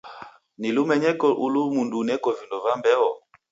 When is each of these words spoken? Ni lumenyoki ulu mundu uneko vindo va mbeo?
Ni 0.59 0.69
lumenyoki 0.75 1.27
ulu 1.45 1.61
mundu 1.73 1.95
uneko 2.03 2.29
vindo 2.37 2.57
va 2.63 2.73
mbeo? 2.79 3.09